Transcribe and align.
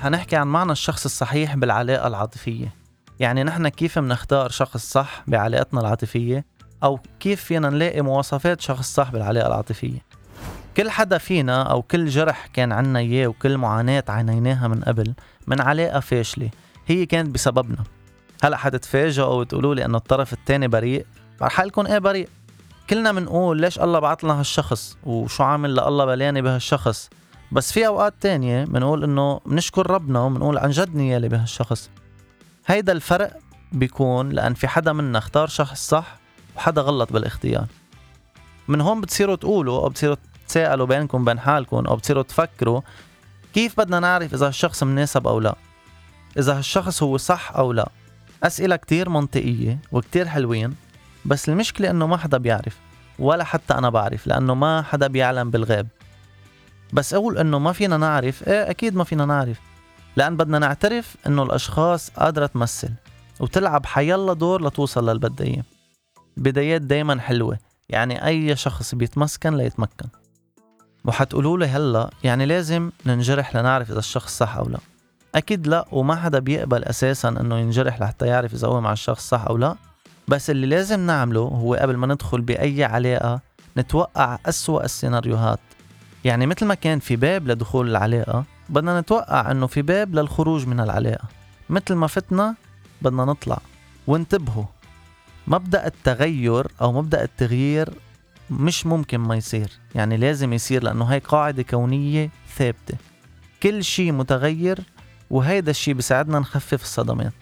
حنحكي 0.00 0.36
عن 0.36 0.46
معنى 0.46 0.72
الشخص 0.72 1.04
الصحيح 1.04 1.56
بالعلاقة 1.56 2.06
العاطفية. 2.06 2.74
يعني 3.20 3.44
نحن 3.44 3.68
كيف 3.68 3.98
منختار 3.98 4.50
شخص 4.50 4.90
صح 4.90 5.22
بعلاقتنا 5.26 5.80
العاطفية؟ 5.80 6.44
أو 6.84 7.00
كيف 7.20 7.44
فينا 7.44 7.70
نلاقي 7.70 8.02
مواصفات 8.02 8.60
شخص 8.60 8.94
صح 8.94 9.10
بالعلاقة 9.10 9.46
العاطفية؟ 9.46 9.98
كل 10.76 10.90
حدا 10.90 11.18
فينا 11.18 11.62
أو 11.62 11.82
كل 11.82 12.06
جرح 12.08 12.46
كان 12.46 12.72
عنا 12.72 12.98
إياه 12.98 13.26
وكل 13.26 13.58
معاناة 13.58 14.04
عانيناها 14.08 14.68
من 14.68 14.80
قبل 14.80 15.14
من 15.46 15.60
علاقة 15.60 16.00
فاشلة 16.00 16.50
هي 16.86 17.06
كانت 17.06 17.30
بسببنا. 17.30 17.84
هلأ 18.44 18.56
حتتفاجئوا 18.56 19.34
وتقولوا 19.34 19.74
لي 19.74 19.84
انه 19.84 19.98
الطرف 19.98 20.32
الثاني 20.32 20.68
بريء؟ 20.68 21.06
رح 21.42 21.60
لكم 21.60 21.86
إيه 21.86 21.98
بريء؟ 21.98 22.28
كلنا 22.90 23.12
بنقول 23.12 23.60
ليش 23.60 23.78
الله 23.78 23.98
بعت 23.98 24.24
لنا 24.24 24.40
هالشخص؟ 24.40 24.96
وشو 25.04 25.42
عامل 25.42 25.70
لله 25.70 26.04
بلاني 26.04 26.42
بهالشخص؟ 26.42 27.10
بس 27.52 27.72
في 27.72 27.86
أوقات 27.86 28.14
تانية 28.20 28.64
بنقول 28.64 29.04
إنه 29.04 29.40
بنشكر 29.46 29.90
ربنا 29.90 30.20
وبنقول 30.20 30.58
عن 30.58 30.70
جد 30.70 30.94
نيالي 30.96 31.28
بهالشخص. 31.28 31.90
هيدا 32.66 32.92
الفرق 32.92 33.38
بيكون 33.72 34.28
لأن 34.30 34.54
في 34.54 34.68
حدا 34.68 34.92
منا 34.92 35.18
اختار 35.18 35.48
شخص 35.48 35.88
صح 35.88 36.16
وحدا 36.56 36.82
غلط 36.82 37.12
بالاختيار. 37.12 37.66
من 38.68 38.80
هون 38.80 39.00
بتصيروا 39.00 39.36
تقولوا 39.36 39.82
أو 39.82 39.88
بتصيروا 39.88 40.16
تسألوا 40.48 40.86
بينكم 40.86 41.24
بين 41.24 41.40
حالكم 41.40 41.86
أو 41.86 41.96
بتصيروا 41.96 42.22
تفكروا 42.22 42.80
كيف 43.54 43.80
بدنا 43.80 44.00
نعرف 44.00 44.34
إذا 44.34 44.48
الشخص 44.48 44.82
مناسب 44.82 45.26
أو 45.26 45.40
لا؟ 45.40 45.54
إذا 46.38 46.58
هالشخص 46.58 47.02
هو 47.02 47.16
صح 47.16 47.52
أو 47.56 47.72
لا؟ 47.72 47.88
أسئلة 48.42 48.76
كتير 48.76 49.08
منطقية 49.08 49.78
وكتير 49.92 50.28
حلوين 50.28 50.74
بس 51.24 51.48
المشكلة 51.48 51.90
إنه 51.90 52.06
ما 52.06 52.16
حدا 52.16 52.38
بيعرف 52.38 52.76
ولا 53.18 53.44
حتى 53.44 53.74
أنا 53.74 53.90
بعرف 53.90 54.26
لأنه 54.26 54.54
ما 54.54 54.82
حدا 54.82 55.06
بيعلم 55.06 55.50
بالغيب. 55.50 55.86
بس 56.92 57.14
أقول 57.14 57.38
إنه 57.38 57.58
ما 57.58 57.72
فينا 57.72 57.96
نعرف 57.96 58.48
إيه 58.48 58.70
أكيد 58.70 58.96
ما 58.96 59.04
فينا 59.04 59.24
نعرف 59.24 59.60
لأن 60.16 60.36
بدنا 60.36 60.58
نعترف 60.58 61.16
إنه 61.26 61.42
الأشخاص 61.42 62.10
قادرة 62.10 62.46
تمثل 62.46 62.90
وتلعب 63.40 63.86
حيلا 63.86 64.32
دور 64.32 64.66
لتوصل 64.66 65.08
للبداية 65.08 65.64
بدايات 66.36 66.82
دايما 66.82 67.20
حلوة 67.20 67.58
يعني 67.88 68.26
أي 68.26 68.56
شخص 68.56 68.94
بيتمسكن 68.94 69.56
ليتمكن. 69.56 70.08
وحتقولوا 71.04 71.58
لي 71.58 71.66
هلأ 71.66 72.10
يعني 72.24 72.46
لازم 72.46 72.90
ننجرح 73.06 73.56
لنعرف 73.56 73.90
إذا 73.90 73.98
الشخص 73.98 74.38
صح 74.38 74.56
أو 74.56 74.68
لا. 74.68 74.78
أكيد 75.34 75.66
لأ 75.66 75.86
وما 75.92 76.16
حدا 76.16 76.38
بيقبل 76.38 76.84
أساسا 76.84 77.28
إنه 77.28 77.58
ينجرح 77.58 78.00
لحتى 78.00 78.26
يعرف 78.26 78.54
إذا 78.54 78.68
هو 78.68 78.80
مع 78.80 78.92
الشخص 78.92 79.28
صح 79.28 79.44
أو 79.44 79.56
لا. 79.56 79.76
بس 80.28 80.50
اللي 80.50 80.66
لازم 80.66 81.00
نعمله 81.00 81.40
هو 81.40 81.74
قبل 81.74 81.96
ما 81.96 82.06
ندخل 82.06 82.40
بأي 82.40 82.84
علاقة 82.84 83.40
نتوقع 83.76 84.38
أسوأ 84.46 84.84
السيناريوهات. 84.84 85.60
يعني 86.26 86.46
مثل 86.46 86.66
ما 86.66 86.74
كان 86.74 86.98
في 86.98 87.16
باب 87.16 87.48
لدخول 87.48 87.90
العلاقة 87.90 88.44
بدنا 88.68 89.00
نتوقع 89.00 89.50
إنه 89.50 89.66
في 89.66 89.82
باب 89.82 90.14
للخروج 90.14 90.66
من 90.66 90.80
العلاقة. 90.80 91.28
مثل 91.70 91.94
ما 91.94 92.06
فتنا 92.06 92.54
بدنا 93.02 93.24
نطلع 93.24 93.58
وانتبهوا. 94.06 94.64
مبدأ 95.46 95.86
التغير 95.86 96.66
أو 96.80 96.92
مبدأ 96.92 97.22
التغيير 97.22 97.90
مش 98.50 98.86
ممكن 98.86 99.18
ما 99.18 99.36
يصير. 99.36 99.70
يعني 99.94 100.16
لازم 100.16 100.52
يصير 100.52 100.82
لأنه 100.82 101.04
هي 101.04 101.18
قاعدة 101.18 101.62
كونية 101.62 102.30
ثابتة. 102.56 102.96
كل 103.62 103.84
شيء 103.84 104.12
متغير 104.12 104.78
وهيدا 105.30 105.70
الشيء 105.70 105.94
بيساعدنا 105.94 106.38
نخفف 106.38 106.82
الصدمات. 106.82 107.32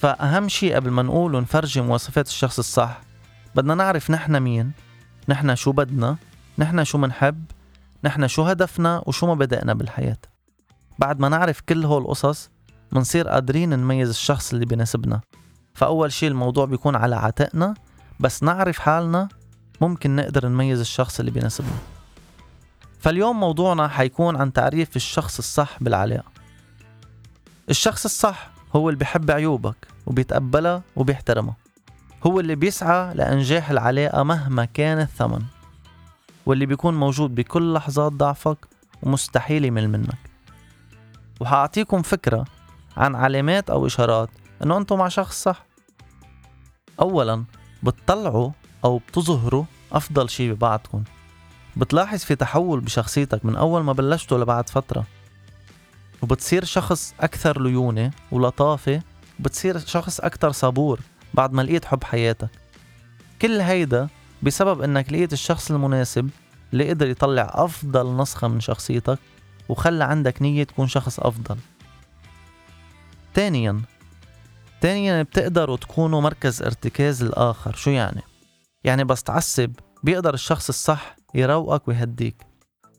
فأهم 0.00 0.48
شيء 0.48 0.74
قبل 0.74 0.90
ما 0.90 1.02
نقول 1.02 1.34
ونفرجي 1.34 1.80
مواصفات 1.80 2.26
الشخص 2.26 2.58
الصح 2.58 3.00
بدنا 3.54 3.74
نعرف 3.74 4.10
نحن 4.10 4.40
مين 4.40 4.72
نحن 5.28 5.54
شو 5.54 5.72
بدنا 5.72 6.16
نحن 6.58 6.84
شو 6.84 6.98
منحب 6.98 7.44
نحن 8.04 8.28
شو 8.28 8.42
هدفنا 8.42 9.02
وشو 9.06 9.26
مبادئنا 9.26 9.74
بالحياة. 9.74 10.18
بعد 10.98 11.20
ما 11.20 11.28
نعرف 11.28 11.60
كل 11.60 11.84
هول 11.84 12.02
القصص 12.02 12.50
منصير 12.92 13.28
قادرين 13.28 13.70
نميز 13.70 14.08
الشخص 14.08 14.52
اللي 14.52 14.66
بيناسبنا 14.66 15.20
فأول 15.74 16.12
شيء 16.12 16.28
الموضوع 16.28 16.64
بيكون 16.64 16.96
على 16.96 17.16
عاتقنا 17.16 17.74
بس 18.20 18.42
نعرف 18.42 18.78
حالنا 18.78 19.28
ممكن 19.80 20.16
نقدر 20.16 20.48
نميز 20.48 20.80
الشخص 20.80 21.18
اللي 21.18 21.30
بيناسبنا 21.30 21.78
فاليوم 23.00 23.40
موضوعنا 23.40 23.88
حيكون 23.88 24.36
عن 24.36 24.52
تعريف 24.52 24.96
الشخص 24.96 25.38
الصح 25.38 25.78
بالعلاقة. 25.80 26.32
الشخص 27.70 28.04
الصح 28.04 28.50
هو 28.76 28.88
اللي 28.88 28.98
بيحب 28.98 29.30
عيوبك 29.30 29.76
وبيتقبلها 30.06 30.82
وبيحترمها. 30.96 31.56
هو 32.26 32.40
اللي 32.40 32.54
بيسعى 32.54 33.14
لإنجاح 33.14 33.70
العلاقة 33.70 34.22
مهما 34.22 34.64
كان 34.64 35.00
الثمن. 35.00 35.42
واللي 36.46 36.66
بيكون 36.66 36.94
موجود 36.94 37.34
بكل 37.34 37.72
لحظات 37.72 38.12
ضعفك 38.12 38.58
ومستحيل 39.02 39.64
يمل 39.64 39.88
منك. 39.88 40.18
وحأعطيكم 41.40 42.02
فكرة 42.02 42.44
عن 42.96 43.14
علامات 43.14 43.70
أو 43.70 43.86
إشارات 43.86 44.30
إنه 44.62 44.76
أنتم 44.76 44.98
مع 44.98 45.08
شخص 45.08 45.42
صح. 45.42 45.66
أولا 47.00 47.44
بتطلعوا 47.82 48.50
أو 48.84 48.98
بتظهروا 48.98 49.64
أفضل 49.92 50.30
شي 50.30 50.52
ببعضكم. 50.52 51.04
بتلاحظ 51.76 52.18
في 52.18 52.34
تحول 52.34 52.80
بشخصيتك 52.80 53.44
من 53.44 53.56
أول 53.56 53.82
ما 53.82 53.92
بلشتوا 53.92 54.38
لبعد 54.38 54.68
فترة. 54.68 55.04
وبتصير 56.22 56.64
شخص 56.64 57.14
أكثر 57.20 57.62
ليونة 57.62 58.10
ولطافة 58.32 59.02
وبتصير 59.40 59.78
شخص 59.78 60.20
أكثر 60.20 60.52
صبور 60.52 61.00
بعد 61.34 61.52
ما 61.52 61.62
لقيت 61.62 61.84
حب 61.84 62.04
حياتك. 62.04 62.50
كل 63.42 63.60
هيدا 63.60 64.08
بسبب 64.42 64.82
إنك 64.82 65.12
لقيت 65.12 65.32
الشخص 65.32 65.70
المناسب 65.70 66.30
اللي 66.72 66.90
قدر 66.90 67.08
يطلع 67.08 67.50
أفضل 67.54 68.16
نسخة 68.16 68.48
من 68.48 68.60
شخصيتك 68.60 69.18
وخلى 69.68 70.04
عندك 70.04 70.42
نية 70.42 70.64
تكون 70.64 70.88
شخص 70.88 71.20
أفضل. 71.20 71.56
تانيا 73.34 73.80
تانيا 74.80 75.22
بتقدروا 75.22 75.76
تكونوا 75.76 76.20
مركز 76.20 76.62
ارتكاز 76.62 77.22
الآخر. 77.22 77.74
شو 77.74 77.90
يعني؟ 77.90 78.22
يعني 78.84 79.04
بس 79.04 79.22
تعصب 79.22 79.72
بيقدر 80.02 80.34
الشخص 80.34 80.68
الصح 80.68 81.16
يروقك 81.34 81.88
ويهديك 81.88 82.36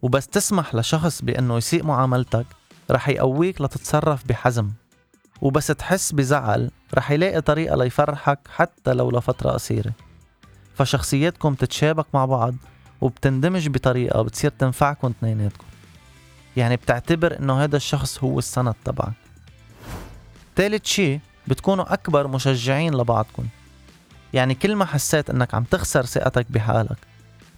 وبس 0.02 0.28
تسمح 0.28 0.76
لشخص 0.76 1.22
بأنه 1.22 1.58
يسيء 1.58 1.84
معاملتك 1.86 2.46
رح 2.92 3.10
يقويك 3.10 3.62
لتتصرف 3.62 4.28
بحزم 4.28 4.70
وبس 5.42 5.68
تحس 5.68 6.12
بزعل 6.12 6.72
رح 6.94 7.12
يلاقي 7.12 7.42
طريقة 7.42 7.76
ليفرحك 7.76 8.40
حتى 8.48 8.94
لو 8.94 9.12
لفترة 9.12 9.52
قصيرة. 9.52 9.92
فشخصياتكم 10.76 11.54
تتشابك 11.54 12.06
مع 12.14 12.26
بعض 12.26 12.56
وبتندمج 13.02 13.68
بطريقة 13.68 14.22
بتصير 14.22 14.52
تنفعكم 14.60 15.08
اثنيناتكم. 15.08 15.66
يعني 16.58 16.76
بتعتبر 16.76 17.40
إنه 17.40 17.64
هذا 17.64 17.78
الشخص 17.78 18.24
هو 18.24 18.40
السند 18.40 18.76
تبعك. 18.86 19.14
ثالث 20.56 20.86
شي 20.86 21.20
بتكونوا 21.48 21.94
أكبر 21.94 22.28
مشجعين 22.28 22.96
لبعضكم. 22.96 23.46
يعني 24.34 24.56
كل 24.56 24.76
ما 24.76 24.86
حسيت 24.86 25.30
إنك 25.30 25.54
عم 25.54 25.64
تخسر 25.64 26.06
ثقتك 26.06 26.46
بحالك 26.50 26.98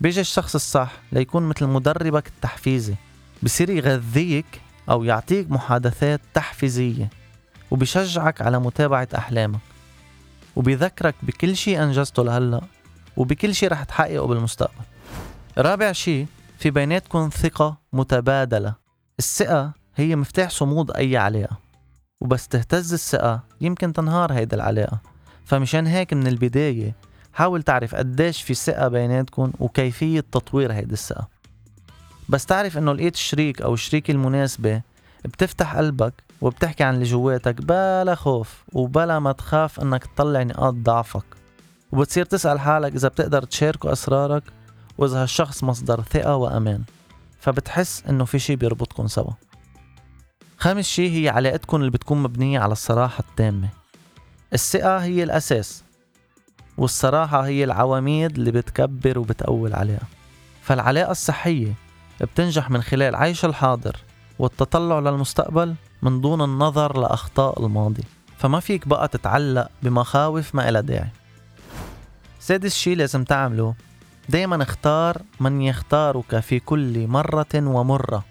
بيجي 0.01 0.21
الشخص 0.21 0.55
الصح 0.55 0.91
ليكون 1.11 1.43
مثل 1.43 1.65
مدربك 1.65 2.27
التحفيزي. 2.27 2.95
بصير 3.43 3.69
يغذيك 3.69 4.61
أو 4.89 5.03
يعطيك 5.03 5.51
محادثات 5.51 6.21
تحفيزية 6.33 7.09
وبيشجعك 7.71 8.41
على 8.41 8.59
متابعة 8.59 9.07
أحلامك 9.15 9.59
وبيذكرك 10.55 11.15
بكل 11.23 11.57
شيء 11.57 11.83
أنجزته 11.83 12.23
لهلأ. 12.23 12.61
وبكل 13.17 13.55
شيء 13.55 13.71
رح 13.71 13.83
تحققه 13.83 14.27
بالمستقبل. 14.27 14.83
رابع 15.57 15.91
شيء 15.91 16.27
في 16.59 16.69
بيناتكم 16.69 17.29
ثقة 17.29 17.77
متبادلة. 17.93 18.73
الثقة 19.19 19.71
هي 19.95 20.15
مفتاح 20.15 20.49
صمود 20.49 20.91
أي 20.91 21.17
علاقة. 21.17 21.57
وبس 22.21 22.47
تهتز 22.47 22.93
الثقة 22.93 23.39
يمكن 23.61 23.93
تنهار 23.93 24.33
هيدا 24.33 24.55
العلاقة. 24.55 24.99
فمشان 25.45 25.87
هيك 25.87 26.13
من 26.13 26.27
البداية 26.27 26.93
حاول 27.33 27.63
تعرف 27.63 27.95
قديش 27.95 28.41
في 28.41 28.53
ثقة 28.53 28.87
بيناتكم 28.87 29.51
وكيفية 29.59 30.19
تطوير 30.19 30.73
هيدي 30.73 30.93
الثقة. 30.93 31.27
بس 32.29 32.45
تعرف 32.45 32.77
إنه 32.77 32.93
لقيت 32.93 33.15
الشريك 33.15 33.61
أو 33.61 33.73
الشريكة 33.73 34.11
المناسبة 34.11 34.81
بتفتح 35.25 35.75
قلبك 35.75 36.13
وبتحكي 36.41 36.83
عن 36.83 36.93
اللي 36.93 37.05
جواتك 37.05 37.61
بلا 37.61 38.15
خوف 38.15 38.63
وبلا 38.73 39.19
ما 39.19 39.31
تخاف 39.31 39.79
إنك 39.79 40.05
تطلع 40.05 40.43
نقاط 40.43 40.73
ضعفك. 40.73 41.25
وبتصير 41.91 42.25
تسأل 42.25 42.59
حالك 42.59 42.95
إذا 42.95 43.07
بتقدر 43.07 43.43
تشاركه 43.43 43.91
أسرارك 43.91 44.43
وإذا 44.97 45.23
هالشخص 45.23 45.63
مصدر 45.63 46.01
ثقة 46.01 46.35
وأمان. 46.35 46.83
فبتحس 47.39 48.03
إنه 48.09 48.25
في 48.25 48.39
شي 48.39 48.55
بيربطكم 48.55 49.07
سوا. 49.07 49.31
خامس 50.57 50.85
شي 50.85 51.23
هي 51.23 51.29
علاقتكم 51.29 51.77
اللي 51.77 51.91
بتكون 51.91 52.23
مبنية 52.23 52.59
على 52.59 52.71
الصراحة 52.71 53.23
التامة. 53.29 53.69
الثقة 54.53 54.97
هي 54.97 55.23
الأساس 55.23 55.83
والصراحة 56.77 57.45
هي 57.45 57.63
العواميد 57.63 58.37
اللي 58.37 58.51
بتكبر 58.51 59.19
وبتقوي 59.19 59.69
العلاقة. 59.69 60.05
فالعلاقة 60.61 61.11
الصحية 61.11 61.73
بتنجح 62.21 62.69
من 62.69 62.81
خلال 62.81 63.15
عيش 63.15 63.45
الحاضر 63.45 63.95
والتطلع 64.39 64.99
للمستقبل 64.99 65.75
من 66.01 66.21
دون 66.21 66.41
النظر 66.41 66.99
لأخطاء 66.99 67.65
الماضي. 67.65 68.03
فما 68.37 68.59
فيك 68.59 68.87
بقى 68.87 69.07
تتعلق 69.07 69.69
بمخاوف 69.83 70.55
ما 70.55 70.69
إلها 70.69 70.81
داعي. 70.81 71.09
سادس 72.45 72.75
شي 72.75 72.95
لازم 72.95 73.23
تعمله 73.23 73.75
دايما 74.29 74.63
اختار 74.63 75.21
من 75.39 75.61
يختارك 75.61 76.39
في 76.39 76.59
كل 76.59 77.07
مرة 77.07 77.45
ومرة. 77.55 78.25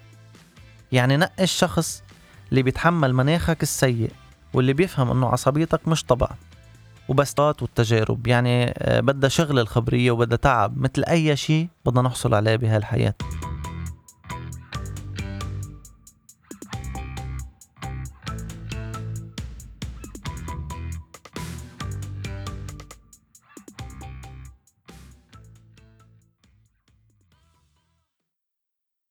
يعني 0.91 1.17
نقي 1.17 1.43
الشخص 1.43 2.03
اللي 2.49 2.63
بيتحمل 2.63 3.13
مناخك 3.13 3.63
السيء 3.63 4.11
واللي 4.53 4.73
بيفهم 4.73 5.11
إنه 5.11 5.27
عصبيتك 5.27 5.87
مش 5.87 6.03
طبع. 6.03 6.29
وبس 7.09 7.35
والتجارب. 7.39 8.27
يعني 8.27 8.73
آه، 8.77 8.99
بدها 8.99 9.29
شغل 9.29 9.59
الخبرية 9.59 10.11
وبدها 10.11 10.37
تعب. 10.37 10.77
مثل 10.77 11.03
أي 11.03 11.35
شيء 11.35 11.67
بدنا 11.85 12.01
نحصل 12.01 12.33
عليه 12.33 12.55
بهالحياة. 12.55 13.13